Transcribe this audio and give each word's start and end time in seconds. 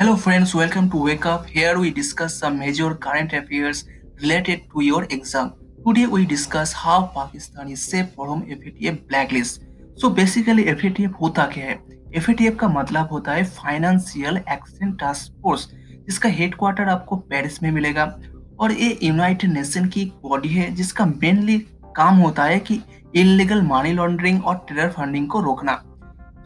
Hello 0.00 0.16
friends, 0.16 0.54
welcome 0.54 0.88
to 0.88 0.96
Wake 0.96 1.26
Up. 1.26 1.44
Here 1.44 1.78
we 1.78 1.90
discuss 1.90 2.34
some 2.34 2.58
major 2.58 2.94
current 2.94 3.34
affairs 3.34 3.84
related 4.22 4.62
to 4.72 4.80
your 4.80 5.04
exam. 5.10 5.52
Today 5.86 6.06
we 6.06 6.24
discuss 6.24 6.72
how 6.72 7.08
Pakistan 7.08 7.68
is 7.68 7.82
safe 7.82 8.06
from 8.14 8.46
FATF 8.46 9.06
blacklist. 9.08 9.60
So 9.96 10.08
basically 10.08 10.64
FATF 10.74 11.18
होता 11.20 11.46
क्या 11.46 11.66
है 11.66 11.76
FATF 12.20 12.56
का 12.60 12.68
मतलब 12.68 13.10
होता 13.12 13.32
है 13.32 13.44
financial 13.58 14.36
action 14.36 14.92
task 15.02 15.42
force 15.42 15.68
जिसका 16.06 16.28
headquarter 16.38 16.88
आपको 16.88 17.16
Paris 17.34 17.62
में 17.62 17.70
मिलेगा 17.70 18.06
और 18.60 18.72
ये 18.72 18.98
यूनाइटेड 19.02 19.52
नेशन 19.52 19.88
की 19.88 20.04
बॉडी 20.22 20.54
है 20.54 20.70
जिसका 20.76 21.06
मेनली 21.06 21.58
काम 21.96 22.16
होता 22.22 22.44
है 22.44 22.58
कि 22.60 22.80
इलीगल 23.16 23.62
मनी 23.66 23.92
लॉन्ड्रिंग 23.92 24.44
और 24.44 24.64
टेरर 24.68 24.90
फंडिंग 24.92 25.28
को 25.28 25.40
रोकना 25.40 25.82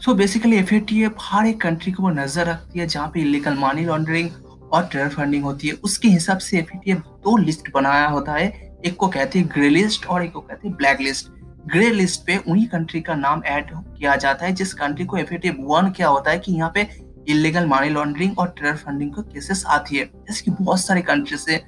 सो 0.00 0.14
बेसिकली 0.14 0.56
एफएटीएफ 0.56 1.16
हर 1.20 1.46
एक 1.46 1.60
कंट्री 1.60 1.92
को 1.92 2.02
वो 2.02 2.10
नज़र 2.10 2.46
रखती 2.46 2.78
है 2.78 2.86
जहाँ 2.86 3.08
पे 3.14 3.20
इलीगल 3.20 3.54
मनी 3.58 3.84
लॉन्ड्रिंग 3.84 4.30
और 4.72 4.86
टेरर 4.92 5.08
फंडिंग 5.08 5.44
होती 5.44 5.68
है। 5.68 5.74
उसके 5.84 6.08
हिसाब 6.08 6.38
से 6.38 6.58
एफ़ 6.58 6.98
दो 6.98 7.36
लिस्ट 7.36 7.72
बनाया 7.74 8.06
होता 8.08 8.32
है। 8.32 8.48
एक 8.86 8.96
को 8.96 9.08
कहते 9.08 9.38
हैं 9.38 9.48
ग्रे 9.48 9.68
लिस्ट 9.68 10.06
और 10.06 10.24
एक 10.24 10.32
को 10.32 10.40
कहते 10.40 10.68
हैं 10.68 10.76
ब्लैक 10.76 11.00
लिस्ट 11.00 11.30
ग्रे 11.66 11.90
लिस्ट 11.90 12.26
पे 12.26 12.36
उन्हीं 12.38 12.66
कंट्री 12.68 13.00
का 13.00 13.14
नाम 13.14 13.42
ऐड 13.46 13.70
किया 13.70 14.16
जाता 14.16 14.46
है, 14.46 14.52
जिस 14.52 14.74
कंट्री 14.74 15.04
को 15.04 15.16
एफ़ 15.16 15.34
वन 15.60 15.90
क्या 15.96 16.08
होता 16.08 16.30
है 16.30 16.38
कि 16.38 16.52
यहाँ 16.52 16.70
पे 16.74 16.88
इलीगल 17.28 17.66
मनी 17.66 17.88
लॉन्ड्रिंग 17.90 18.38
और 18.38 18.48
टेरर 18.50 18.76
फंडिंग 18.76 19.12
को 19.12 19.22
केसेस 19.24 19.64
आती 19.66 19.96
है। 19.96 20.04
जैसे 20.04 20.44
कि 20.44 20.50
बहुत 20.52 20.80
सारे 20.80 21.02
कंट्री 21.02 21.36
से 21.38 21.62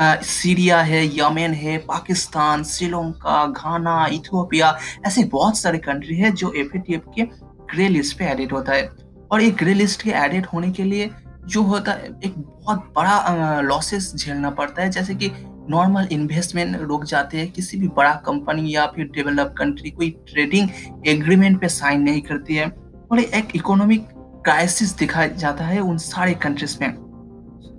सीरिया 0.00 0.80
है 0.82 1.04
यमेन 1.18 1.54
है 1.54 1.76
पाकिस्तान 1.86 2.62
श्रीलंका 2.64 3.46
घाना 3.46 4.06
इथियोपिया 4.06 4.76
ऐसे 5.06 5.24
बहुत 5.32 5.58
सारे 5.58 5.78
कंट्री 5.80 6.16
है 6.16 6.30
जो 6.32 6.52
एफएटीएफ 6.56 7.04
के 7.14 7.22
ग्रे 7.74 7.88
लिस्ट 7.88 8.18
पे 8.18 8.24
एडिट 8.24 8.52
होता 8.52 8.72
है। 8.72 8.88
और 9.32 9.42
एक 9.42 9.56
ग्रे 9.56 9.74
लिस्ट 9.74 10.02
के 10.02 10.10
एडिट 10.10 10.46
होने 10.46 10.70
के 10.70 10.84
लिए 10.84 11.10
जो 11.46 11.62
होता 11.62 11.92
है, 11.92 12.08
एक 12.24 12.34
बहुत 12.36 12.92
बड़ा 12.96 13.60
लॉसेस 13.60 14.12
झेलना 14.16 14.50
पड़ता 14.50 14.82
है। 14.82 14.90
जैसे 14.90 15.14
कि 15.14 15.30
नॉर्मल 15.70 16.08
इन्वेस्टमेंट 16.12 16.76
रुक 16.80 17.04
जाते 17.04 17.38
हैं, 17.38 17.50
किसी 17.50 17.78
भी 17.78 17.88
बड़ा 17.88 18.14
कंपनी 18.26 18.74
या 18.74 18.86
फिर 18.86 19.04
डेवलप 19.06 19.54
कंट्री 19.58 19.90
कोई 19.90 20.10
ट्रेडिंग 20.28 20.68
एग्रीमेंट 21.06 21.60
पे 21.60 21.68
साइन 21.68 22.02
नहीं 22.02 22.22
करती 22.22 22.54
है। 22.54 22.66
और 23.12 23.20
एक 23.20 23.48
इकोनॉमिक 23.54 24.08
क्राइसिस 24.44 24.96
दिखा 24.98 25.26
जाता 25.26 25.64
है 25.64 25.80
उन 25.80 25.98
सारे 25.98 26.34
कंट्रीज़ 26.34 26.76
में। 26.80 26.94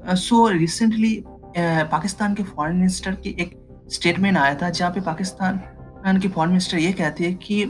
सो 0.10 0.48
रिसेंटली 0.48 1.24
पाकिस्तान 1.58 2.34
के 2.34 2.44
फॉरेन 2.44 2.76
मिनिस्टर 2.76 3.12
की 3.14 3.36
एक 3.40 3.58
स्टेटमेंट 3.92 4.38
आया 4.38 4.56
था, 4.56 4.70
जहाँ 4.70 4.92
पे 4.92 5.02
पाकिस्तान 5.02 5.60
की 6.04 6.28
फॉरेन 6.28 6.50
मिनिस्टर 6.50 6.78
ये 6.78 6.92
कहती 6.94 7.24
है 7.24 7.34
कि 7.44 7.62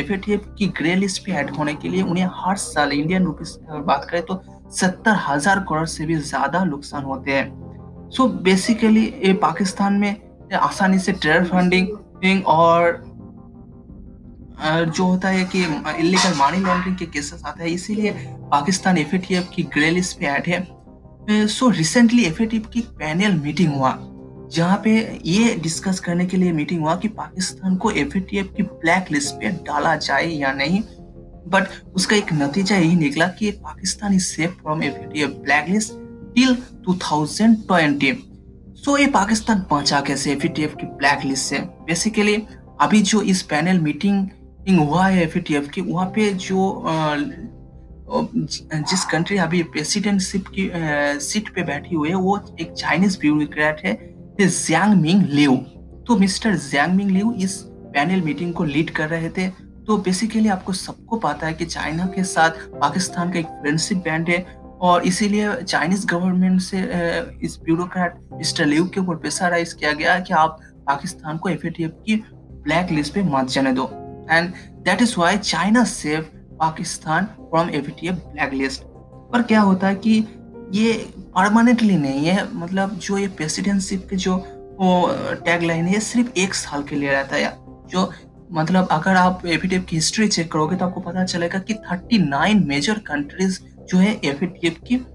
एफएटीएफ 0.00 0.44
की 0.58 0.66
ग्रे 0.78 0.94
लिस्ट 0.94 1.24
पे 1.26 1.32
ऐड 1.32 1.50
होने 1.50 1.74
के 1.74 1.88
लिए 1.88 2.02
उन्हें 2.02 2.28
हर 2.34 2.56
साल 2.56 2.92
इंडियन 2.92 3.24
रुपीज़ 3.24 3.56
बात 3.86 4.06
करें 4.10 4.22
तो 4.22 4.42
सत्तर 4.72 5.16
हज़ार 5.28 5.60
करोड़ 5.68 5.86
से 5.86 6.06
भी 6.06 6.16
ज़्यादा 6.16 6.64
नुकसान 6.64 7.04
होते 7.04 7.32
हैं। 7.32 8.10
सो 8.10 8.26
बेसिकली 8.44 9.04
ये 9.24 9.32
पाकिस्तान 9.42 9.92
में 9.94 10.14
आसानी 10.54 10.98
से 10.98 11.12
टेरर 11.14 11.44
फंडिंग 11.44 12.46
और 12.48 13.10
जो 14.64 15.04
होता 15.04 15.28
है 15.28 15.44
कि 15.54 15.62
इलीगल 15.98 16.34
मनी 16.36 16.58
लॉन्ड्रिंग 16.58 16.96
के 16.96 17.06
केसेस 17.06 17.42
आते 17.46 17.64
हैं, 17.64 17.70
इसीलिए 17.70 18.10
पाकिस्तान 18.50 18.98
एफएटीएफ 18.98 19.50
की 19.54 19.62
ग्रे 19.74 19.90
लिस्ट 19.90 20.18
पे 20.18 20.26
ऐड 20.26 20.48
है। 20.48 21.46
सो 21.48 21.68
रिसेंटली 21.70 22.24
एफएटीएफ 22.24 22.66
की 22.72 22.80
पैनल 22.98 23.32
मीटिंग 23.40 23.74
हुआ। 23.74 23.90
जहाँ 24.54 24.80
पे 24.84 25.20
ये 25.26 25.54
डिस्कस 25.54 26.00
करने 26.00 26.26
के 26.26 26.36
लिए 26.36 26.52
मीटिंग 26.52 26.80
हुआ 26.82 26.94
कि 26.96 27.08
पाकिस्तान 27.08 27.76
को 27.76 27.90
एफ़ 27.90 28.16
की 28.18 28.62
ब्लैक 28.62 29.10
लिस्ट 29.12 29.34
पे 29.34 29.50
डाला 29.66 29.94
जाए 29.96 30.26
या 30.26 30.52
नहीं। 30.52 30.82
बट 31.48 31.68
उसका 31.94 32.16
एक 32.16 32.32
नतीजा 32.32 32.76
यही 32.76 32.96
निकला 32.96 33.26
कि 33.28 33.50
Pakistan 33.50 34.14
is 34.14 34.24
safe 34.24 34.50
from 34.52 34.82
F 34.82 34.98
black 35.16 35.68
list 35.68 35.92
till 36.34 36.56
2020 36.88 38.16
so 38.76 38.96
ये 38.98 39.06
पाकिस्तान 39.06 39.60
पहुँचा 39.70 40.00
कैसे 40.00 40.32
एफ़ 40.32 40.46
की 40.46 40.86
ब्लैक 40.86 41.24
लिस्ट 41.24 41.44
से? 41.44 41.58
बेसिकली 41.58 42.36
अभी 42.80 43.02
जो 43.02 43.22
इस 43.22 43.42
पैनल 43.42 43.78
मीटिंग 43.80 44.78
हुआ 44.78 45.06
है 45.06 45.22
एफ़ 45.24 45.38
की, 45.68 45.80
वहाँ 45.80 46.06
पे 46.06 46.30
जो 46.34 46.84
जिस 48.10 49.04
कंट्री 49.04 49.36
अभी 49.38 49.62
प्रेसिडेंटशिप 49.64 50.44
की 50.48 50.70
सीट 51.20 51.48
पे 51.54 51.62
बैठी 51.62 51.94
हुई 51.94 52.08
है, 52.08 52.14
वो 52.14 52.40
एक 52.60 52.72
चाइनीज़ 52.72 53.18
ब्यूरोक्रेट 53.18 53.80
है। 53.84 54.11
जियांग 54.46 55.00
मिंग 55.00 55.22
लिऊ 55.22 55.56
तो 56.06 56.16
मिस्टर 56.18 56.54
जियांग 56.54 56.94
मिंग 56.94 57.10
लिऊ 57.10 57.32
इस 57.32 57.56
पैनल 57.94 58.22
मीटिंग 58.22 58.52
को 58.54 58.64
लीड 58.64 58.90
कर 58.90 59.08
रहे 59.08 59.28
थे। 59.30 59.48
तो 59.86 59.96
बेसिकली 59.96 60.48
आपको 60.48 60.72
सबको 60.72 61.16
पता 61.16 61.46
है 61.46 61.52
कि 61.52 61.64
चाइना 61.64 62.06
के 62.06 62.24
साथ 62.24 62.50
पाकिस्तान 62.80 63.30
का 63.30 63.38
एक 63.38 63.46
फ्रेंडशिप 63.46 63.98
बैंड 63.98 64.28
है 64.28 64.44
और 64.80 65.02
इसीलिए 65.02 65.54
चाइनीज़ 65.62 66.06
गवर्नमेंट 66.06 66.60
से 66.60 66.78
इस 67.42 67.58
ब्यूरोक्रेट 67.64 68.18
मिस्टर 68.32 68.66
लिऊ 68.66 68.86
के 68.88 69.00
ऊपर 69.00 69.16
प्रेशराइज 69.16 69.72
किया 69.72 69.92
गया 69.92 70.18
कि 70.20 70.34
आप 70.34 70.58
पाकिस्तान 70.86 71.38
को 71.38 71.48
एफएटीएफ 71.48 71.96
की 72.06 72.16
ब्लैक 72.64 72.90
लिस्ट 72.90 73.14
पे 73.14 73.22
मत 73.22 73.48
जाने 73.48 73.72
दो। 73.72 73.90
And 74.30 74.52
that 74.84 75.02
is 75.02 75.14
why 75.18 75.36
China 75.36 75.84
save 75.84 76.26
Pakistan 76.60 77.24
from 77.24 77.70
FATF 77.70 78.14
black 78.14 78.52
list 78.52 78.82
पर 79.32 79.42
क्या 79.42 79.60
होता 79.60 79.88
है 79.88 79.94
कि 79.94 80.20
ये 80.72 80.92
परमानेंटली 81.18 81.96
नहीं 81.96 82.26
है 82.26 82.46
मतलब 82.54 82.94
जो 82.98 83.18
ये 83.18 83.28
प्रेसिडेंशिप 83.28 84.06
के 84.10 84.16
जो 84.16 84.44
टैग 85.44 85.62
लाइन 85.62 85.84
है 85.84 86.00
सिर्फ़ 86.00 86.38
एक 86.38 86.54
साल 86.54 86.82
के 86.82 86.96
लिए 86.96 87.10
रहता 87.10 87.36
है 87.36 87.56
जो 87.88 88.10
मतलब 88.52 88.88
अगर 88.90 89.16
आप 89.16 89.46
एफ़ 89.46 89.66
की 89.66 89.96
हिस्ट्री 89.96 90.28
चेक 90.28 90.52
करोगे 90.52 90.76
तो 90.76 90.84
आपको 90.84 91.00
पता 91.00 91.24
चलेगा 91.24 91.58
कि 91.58 91.74
39 91.92 92.66
मेजर 92.66 92.98
कंट्रीज़ 92.98 93.58
जो 93.90 93.98
है 93.98 94.20
एफ़ 94.24 94.44
की 94.64 95.06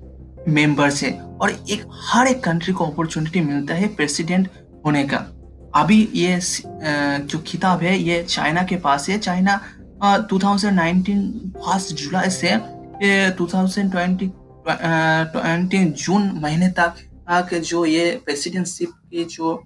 मेंबर्स 0.47 1.03
है। 1.03 1.11
और 1.41 1.51
एक, 1.69 1.83
हर 2.03 2.27
एक 2.27 2.43
कंट्री 2.43 2.73
को 2.73 2.85
अपॉर्चुनिटी 2.85 3.41
मिलता 3.41 3.73
है 3.73 3.87
प्रेसिडेंट 3.87 4.49
होने 4.85 5.03
का। 5.03 5.17
अभी 5.75 6.09
ये 6.13 6.39
जो 6.41 7.39
खिताब 7.47 7.81
है, 7.81 7.97
ये 7.99 8.23
चाइना 8.23 8.63
के 8.63 8.75
पास 8.75 9.09
है। 9.09 9.17
चाइना 9.17 9.59
2019 10.31 11.19
फ़र्स्ट 11.57 11.95
जुलाई 11.95 12.29
से 12.29 12.55
2020 13.37 14.29
ट्वेंटी 14.67 15.83
जून 15.95 16.29
महीने 16.43 16.69
तक 16.79 17.53
जो 17.63 17.85
ये 17.85 18.09
प्रेसिडेंटशिप 18.25 18.89
की 19.11 19.23
जो 19.25 19.61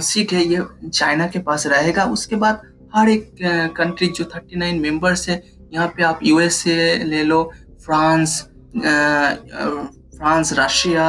सीट 0.00 0.32
है, 0.32 0.42
ये 0.44 0.88
चाइना 0.88 1.26
के 1.28 1.38
पास 1.40 1.66
रहेगा। 1.66 2.04
उसके 2.06 2.36
बाद 2.36 2.62
हर 2.94 3.08
एक 3.08 3.34
कंट्री 3.76 4.06
जो 4.08 4.24
थर्टी 4.26 4.56
नाइन 4.58 4.80
मेंबर्स 4.80 5.28
है, 5.28 5.42
यहाँ 5.72 5.88
पे 5.96 6.02
आप 6.02 6.20
यूएसए 6.22 6.94
ले 7.04 7.22
लो 7.24 7.42
फ्रांस 7.84 8.40
फ्रांस 10.16 10.52
रशिया 10.58 11.06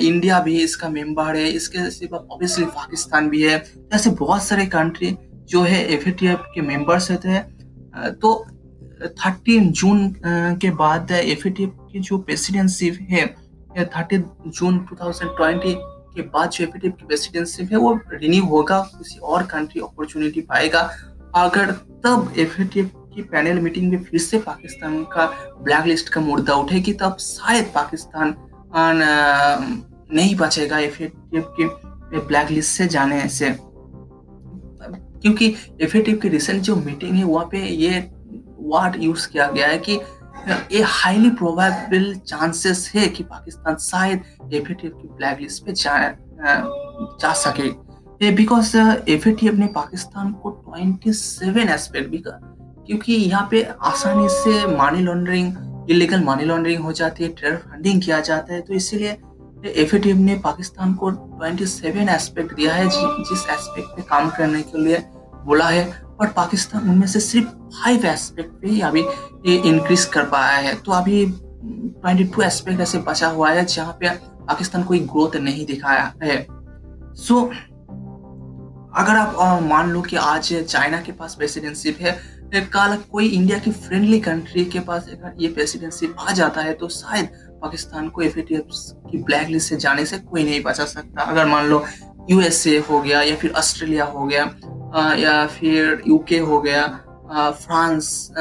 इंडिया 0.00 0.38
भी 0.40 0.56
इसका 0.62 0.88
मेंबर 0.88 1.36
है। 1.36 1.48
इसके 1.50 1.90
सिवा 1.90 2.18
ऑब्वियसली 2.18 2.64
पाकिस्तान 2.66 3.28
भी 3.30 3.42
है। 3.42 3.62
ऐसे 3.94 4.10
बहुत 4.18 4.42
सारे 4.42 4.66
कंट्री 4.68 5.16
जो 5.48 5.62
है 5.62 5.84
एफ़ 5.94 6.08
के 6.20 6.60
मेंबर्स 6.62 7.10
होते 7.10 7.28
हैं। 7.28 8.12
तो 8.14 8.46
थर्टीन 9.02 9.70
जून 9.72 10.08
के 10.62 10.70
बाद 10.72 11.10
एफ़ 11.12 11.46
की 11.48 12.00
जो 12.00 12.18
प्रेसिडेंशिप 12.18 12.98
है 13.10 13.26
थर्टी 13.86 14.18
जून 14.48 14.78
2020 14.92 15.74
के 16.14 16.22
बाद 16.22 16.50
जो 16.50 16.64
एफ़ 16.64 16.76
की 16.78 16.88
प्रेसिडेंशिप 16.88 17.72
है, 17.72 17.78
वो 17.78 17.92
रिन्यू 18.12 18.44
होगा, 18.44 18.78
किसी 18.98 19.18
और 19.18 19.42
कंट्री 19.46 19.80
अपॉर्चुनिटी 19.80 20.40
पाएगा। 20.42 20.80
अगर 21.36 21.70
तब 22.04 22.32
एफ़ 22.38 22.60
की 22.62 23.22
पैनल 23.22 23.58
मीटिंग 23.60 23.90
में 23.92 24.02
फिर 24.04 24.20
से 24.20 24.38
पाकिस्तान 24.40 25.02
का 25.12 25.26
ब्लैक 25.64 25.86
लिस्ट 25.86 26.08
का 26.08 26.20
मुद्दा 26.20 26.54
उठेगी, 26.54 26.92
तब 26.92 27.16
शायद 27.20 27.70
पाकिस्तान 27.74 28.34
नहीं 30.14 30.34
बचेगा 30.36 30.78
एफ़ 30.78 31.02
के 31.02 32.18
ब्लैक 32.18 32.50
लिस्ट 32.50 32.76
से 32.76 32.86
जाने 32.88 33.28
से। 33.28 33.54
क्योंकि 35.22 35.54
एफ़ 35.80 35.96
की 35.96 36.28
रिसेंट 36.28 36.62
जो 36.62 36.76
मीटिंग 36.76 37.12
है, 37.12 37.24
वहाँ 37.24 37.46
पे 37.50 37.58
ये 37.66 38.00
वर्ड 38.72 39.02
यूज़ 39.02 39.28
किया 39.28 39.46
गया 39.50 39.68
है 39.68 39.78
कि 39.78 40.00
ये 40.72 40.82
हाईली 40.88 41.30
प्रोबेबल 41.38 42.14
चांसेस 42.26 42.90
है 42.94 43.06
कि 43.08 43.22
पाकिस्तान 43.24 43.76
शायद 43.82 44.52
एफ़ 44.54 44.72
की 44.72 44.88
ब्लैक 44.88 45.40
लिस्ट 45.40 45.64
पे 45.66 45.72
जा, 45.72 45.96
जा 47.20 47.32
सके। 47.42 47.70
बिकॉज़ 48.32 48.76
एफ़ 48.76 49.28
ने 49.58 49.66
पाकिस्तान 49.74 50.32
को 50.42 50.50
27 50.68 51.20
सेवन 51.28 51.68
एस्पेक्ट 51.68 52.10
भी 52.10 52.18
कर 52.18 52.40
क्योंकि 52.86 53.12
यहाँ 53.14 53.46
पे 53.50 53.62
आसानी 53.82 54.28
से 54.30 54.66
money 54.76 55.00
laundering 55.02 55.90
illegal 55.90 56.24
money 56.24 56.44
laundering 56.44 56.82
हो 56.82 56.92
जाती 56.92 57.24
है 57.24 57.28
टेरर 57.30 57.56
फंडिंग 57.56 58.02
किया 58.02 58.20
जाता 58.20 58.54
है 58.54 58.60
तो 58.60 58.74
इसीलिए 58.74 59.16
एफ़ 59.82 59.94
ने 59.96 60.34
पाकिस्तान 60.44 60.94
को 60.94 61.10
27 61.42 62.08
एस्पेक्ट 62.08 62.54
दिया 62.54 62.74
है 62.74 62.88
जिस 62.88 63.46
एस्पेक्ट 63.50 63.96
पे 63.96 64.02
काम 64.02 64.30
करने 64.30 64.62
के 64.62 64.84
लिए 64.84 64.98
बोला 65.44 65.68
है। 65.68 65.84
और 66.22 66.28
पाकिस्तान 66.28 66.88
उनमें 66.90 67.06
से 67.06 67.20
सिर्फ़ 67.20 67.48
फाइव 67.76 68.06
एस्पेक्ट 68.06 68.60
पे 68.62 68.68
ही 68.68 68.80
अभी 68.80 69.00
ये 69.46 69.56
इंक्रीज 69.68 70.04
कर 70.04 70.24
पाया 70.24 70.56
है। 70.58 70.74
तो 70.74 70.92
अभी 70.92 71.24
ट्वेंटी 71.26 72.24
टू 72.24 72.42
एस्पेक्ट 72.42 72.80
ऐसे 72.80 72.98
बचा 72.98 73.28
हुआ 73.28 73.50
है 73.50 73.64
जहाँ 73.64 73.96
पे 74.00 74.10
पाकिस्तान 74.46 74.82
कोई 74.82 74.98
ग्रोथ 75.00 75.36
नहीं 75.36 75.66
दिखाया 75.66 76.12
है। 76.22 76.46
सो 77.14 77.34
so, 77.34 77.54
अगर 78.96 79.16
आप 79.16 79.62
मान 79.62 79.90
लो 79.90 80.00
कि 80.02 80.16
आज 80.16 80.52
चाइना 80.62 81.00
के 81.00 81.12
पास 81.12 81.34
प्रेसिडेंशिप 81.34 81.98
है 82.00 82.20
कल 82.54 82.96
कोई 83.12 83.28
इंडिया 83.28 83.58
की 83.58 83.70
फ्रेंडली 83.70 84.18
कंट्री 84.20 84.64
के 84.64 84.80
पास 84.80 85.06
अगर 85.08 85.42
ये 85.42 85.48
प्रेसिडेंशिप 85.48 86.16
आ 86.18 86.32
जाता 86.32 86.60
है 86.60 86.72
तो 86.72 86.88
शायद 86.88 87.28
पाकिस्तान 87.62 88.08
को 88.08 88.22
एफ़ 88.22 88.38
की 88.38 89.22
ब्लैक 89.22 89.48
लिस्ट 89.48 89.68
से 89.68 89.76
जाने 89.76 90.04
से 90.06 90.18
कोई 90.18 90.44
नहीं 90.44 90.62
बचा 90.62 90.84
सकता। 90.84 91.22
अगर 91.22 91.46
मान 91.46 91.66
लो 91.66 91.84
यूएसए 92.30 92.76
हो 92.90 93.00
गया 93.02 93.22
या 93.22 93.36
फिर 93.36 93.52
ऑस्ट्रेलिया 93.52 94.04
हो 94.04 94.26
गया 94.26 94.44
या 94.96 95.46
फिर 95.46 96.02
यूके 96.06 96.38
हो 96.38 96.60
गया 96.60 96.86
फ्रांस 97.50 98.32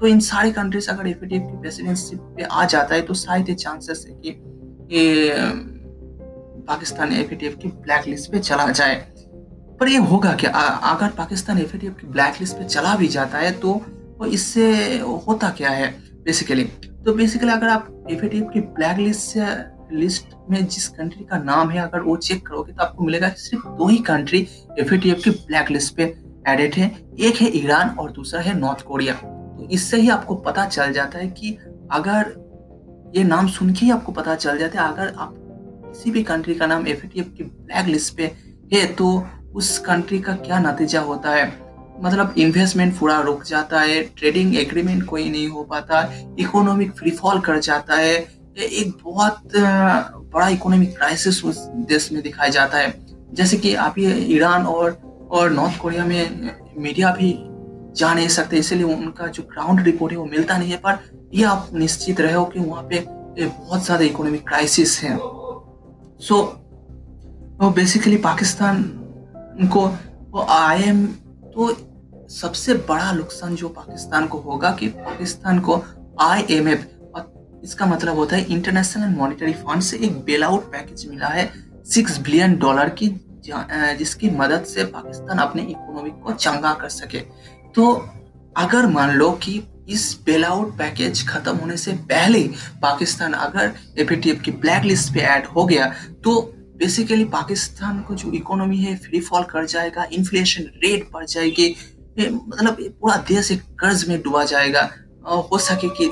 तो 0.00 0.06
इन 0.06 0.20
सारी 0.20 0.52
कंट्रीज़ 0.52 0.88
अगर 0.90 1.06
एफ़ 1.06 1.24
की 1.24 1.38
प्रेसिडेंशिप 1.38 2.18
पे 2.18 2.42
आ 2.42 2.64
जाता 2.64 2.94
है 2.94 3.02
तो 3.02 3.14
शायद 3.14 3.48
ये 3.48 3.54
चांसेस 3.54 4.06
है 4.08 4.14
कि 4.14 4.30
पाकिस्तान 6.68 7.12
एफ़ 7.12 7.34
की 7.34 7.68
ब्लैक 7.68 8.08
लिस्ट 8.08 8.32
पे 8.32 8.38
चला 8.38 8.70
जाए। 8.70 8.94
पर 9.80 9.88
ये 9.88 9.98
होगा 9.98 10.32
क्या? 10.32 10.50
अगर 10.50 11.08
पाकिस्तान 11.08 11.58
एफ़ 11.58 11.76
की 11.76 11.88
ब्लैक 11.88 12.34
लिस्ट 12.40 12.56
पे 12.56 12.64
चला 12.64 12.96
भी 12.96 13.08
जाता 13.08 13.38
है 13.38 13.52
तो 13.52 13.84
इससे 14.26 14.98
होता 14.98 15.50
क्या 15.50 15.70
है 15.70 16.02
बेसिकली 16.24 16.64
तो 17.04 17.14
बेसिकली 17.14 17.50
अगर 17.50 17.68
आप 17.68 18.06
एफ़ 18.10 18.24
की 18.24 18.60
ब्लैक 18.60 18.98
लिस्ट 18.98 19.36
लिस्ट 19.92 20.34
में 20.50 20.64
जिस 20.66 20.88
कंट्री 20.88 21.24
का 21.24 21.38
नाम 21.38 21.70
है, 21.70 21.80
अगर 21.80 22.00
वो 22.00 22.16
चेक 22.18 22.46
करोगे 22.46 22.72
तो 22.72 22.82
आपको 22.82 23.04
मिलेगा 23.04 23.28
सिर्फ़ 23.28 23.68
दो 23.68 23.88
ही 23.88 23.98
कंट्री 24.04 24.40
एफ़ 24.78 24.94
की 24.94 25.30
ब्लैक 25.30 25.70
लिस्ट 25.70 25.94
पे 25.96 26.02
एडेड 26.48 26.74
है। 26.74 26.86
एक 27.20 27.36
है 27.36 27.48
ईरान 27.56 27.96
और 27.98 28.10
दूसरा 28.12 28.40
है 28.40 28.58
नॉर्थ 28.58 28.82
कोरिया 28.82 29.14
तो 29.14 29.68
इससे 29.70 29.96
ही 29.96 30.08
आपको 30.08 30.34
पता 30.44 30.64
चल 30.66 30.92
जाता 30.92 31.18
है 31.18 31.28
कि 31.30 31.56
अगर 31.92 32.34
ये 33.16 33.24
नाम 33.24 33.48
सुन 33.48 33.72
के 33.72 33.84
ही 33.86 33.90
आपको 33.90 34.12
पता 34.12 34.34
चल 34.34 34.58
जाता 34.58 34.82
है, 34.82 34.92
अगर 34.92 35.14
आप 35.18 35.34
किसी 35.86 36.10
भी 36.10 36.22
कंट्री 36.22 36.54
का 36.54 36.66
नाम 36.66 36.86
एफ़ 36.86 37.06
की 37.06 37.22
ब्लैक 37.22 37.86
लिस्ट 37.86 38.16
पे 38.16 38.32
है 38.72 38.86
तो 38.94 39.26
उस 39.54 39.78
कंट्री 39.78 40.18
का 40.18 40.32
क्या 40.36 40.58
नतीजा 40.60 41.00
होता 41.00 41.30
है? 41.30 41.46
मतलब 42.02 42.34
इन्वेस्टमेंट 42.38 42.98
पूरा 42.98 43.18
रुक 43.20 43.42
जाता 43.44 43.80
है 43.80 44.02
ट्रेडिंग 44.18 44.56
एग्रीमेंट 44.56 45.04
कोई 45.04 45.28
नहीं 45.30 45.48
हो 45.48 45.62
पाता 45.64 46.00
इकोनॉमिक 46.38 46.92
फ्री 46.92 47.10
फॉल 47.10 47.40
कर 47.40 47.58
जाता 47.60 47.94
है 47.94 48.16
एक 48.56 48.92
बहुत 49.04 49.56
बड़ा 50.34 50.48
इकोनॉमिक 50.48 50.96
क्राइसिस 50.96 51.44
उस 51.44 51.58
देश 51.88 52.10
में 52.12 52.22
दिखाया 52.22 52.48
जाता 52.50 52.78
है। 52.78 52.94
जैसे 53.34 53.56
कि 53.56 53.74
आप 53.76 53.98
ये 53.98 54.14
ईरान 54.34 54.66
और 54.66 55.00
और 55.30 55.50
नॉर्थ 55.50 55.78
कोरिया 55.78 56.04
में 56.04 56.50
मीडिया 56.78 57.10
भी 57.12 57.32
जा 57.96 58.12
नहीं 58.14 58.28
सकते 58.28 58.56
इसलिए 58.56 58.82
उनका 58.84 59.26
जो 59.26 59.42
ग्राउंड 59.42 59.80
रिपोर्ट 59.80 60.12
है 60.12 60.18
वो 60.18 60.24
मिलता 60.26 60.56
नहीं 60.58 60.70
है। 60.70 60.76
पर 60.78 60.98
ये 61.34 61.44
आप 61.44 61.68
निश्चित 61.74 62.20
रहे 62.20 62.32
हो 62.32 62.44
कि 62.44 62.60
वहाँ 62.60 62.82
पे 62.90 63.04
बहुत 63.38 63.84
ज़्यादा 63.84 64.04
इकोनॉमिक 64.04 64.46
क्राइसिस 64.48 64.98
है। 65.02 65.16
सो 65.16 66.34
so, 67.60 67.74
बेसिकली 67.74 68.16
पाकिस्तान 68.18 68.82
को 69.72 69.86
आई 70.50 70.82
एम 70.82 71.06
तो 71.54 71.74
सबसे 72.30 72.74
बड़ा 72.88 73.12
नुकसान 73.12 73.54
जो 73.56 73.68
पाकिस्तान 73.70 74.26
को 74.26 74.38
होगा 74.40 74.70
कि 74.70 74.88
पाकिस्तान 74.88 75.58
को 75.60 75.82
आई 76.20 76.46
एम 76.50 76.68
एफ़ 76.68 76.84
इसका 77.62 77.86
मतलब 77.86 78.16
होता 78.16 78.36
है 78.36 78.44
इंटरनेशनल 78.44 79.14
मॉनिटरी 79.16 79.52
फंड 79.54 79.82
से 79.82 79.96
एक 79.96 80.20
बेल 80.24 80.44
आउट 80.44 80.70
पैकेज 80.72 81.06
मिला 81.08 81.28
है 81.28 81.50
सिक्स 81.84 82.18
बिलियन 82.18 82.56
डॉलर 82.58 82.88
की 83.02 83.08
जिसकी 83.98 84.30
मदद 84.30 84.64
से 84.64 84.84
पाकिस्तान 84.86 85.38
अपने 85.38 85.62
इकोनॉमी 85.62 86.10
को 86.22 86.32
चंगा 86.32 86.72
कर 86.80 86.88
सके। 86.90 87.20
तो 87.74 87.92
अगर 88.56 88.86
मान 88.86 89.10
लो 89.10 89.30
कि 89.42 89.62
इस 89.88 90.18
बेल 90.26 90.44
आउट 90.44 90.76
पैकेज 90.78 91.26
खत्म 91.28 91.56
होने 91.56 91.76
से 91.76 91.92
पहले 92.10 92.42
पाकिस्तान 92.82 93.32
अगर 93.32 93.72
एफ़ 93.98 94.42
की 94.42 94.50
ब्लैक 94.52 94.84
लिस्ट 94.84 95.12
पे 95.14 95.20
ऐड 95.20 95.46
हो 95.46 95.64
गया 95.64 95.92
तो 96.24 96.40
बेसिकली 96.78 97.24
पाकिस्तान 97.32 98.00
को 98.02 98.14
जो 98.14 98.32
इकोनॉमी 98.32 98.76
है 98.76 98.96
फ्री 98.96 99.20
फॉल 99.20 99.42
कर 99.50 99.66
जाएगा 99.66 100.06
इन्फ्लेशन 100.12 100.62
रेट 100.84 101.08
बढ़ 101.12 101.26
जाएगी 101.26 101.74
मतलब 102.18 102.76
पूरा 103.00 103.16
देश 103.28 103.50
एक 103.52 103.62
कर्ज 103.80 104.08
में 104.08 104.20
डूबा 104.22 104.44
जाएगा। 104.44 104.88
हो 105.52 105.58
सके 105.60 105.88
कि 105.98 106.06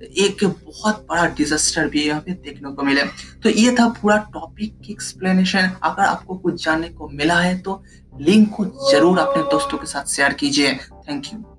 एक 0.00 0.44
बहुत 0.44 1.06
बड़ा 1.10 1.26
डिजास्टर 1.36 1.88
भी 1.88 2.06
यहाँ 2.06 2.20
पे 2.20 2.32
देखने 2.32 2.72
को 2.72 2.82
मिले 2.82 3.02
तो 3.42 3.50
ये 3.50 3.74
था 3.74 3.88
पूरा 4.00 4.16
टॉपिक 4.34 4.78
की 4.84 4.92
एक्सप्लेनेशन 4.92 5.70
अगर 5.82 6.02
आपको 6.02 6.36
कुछ 6.36 6.64
जानने 6.64 6.88
को 6.88 7.08
मिला 7.08 7.38
है 7.40 7.58
तो 7.58 7.82
लिंक 8.12 8.48
को 8.54 8.64
ज़रूर 8.90 9.18
अपने 9.18 9.42
दोस्तों 9.50 9.78
के 9.78 9.86
साथ 9.86 10.14
शेयर 10.14 10.32
कीजिए। 10.32 10.74
Thank 11.08 11.32
you 11.32 11.57